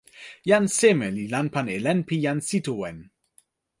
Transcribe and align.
jan 0.49 0.65
seme 0.77 1.07
li 1.17 1.25
lanpan 1.33 1.67
e 1.75 1.77
len 1.85 1.99
pi 2.07 2.15
jan 2.25 2.39
Sitowen? 2.47 2.97